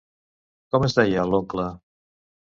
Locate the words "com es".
0.75-0.95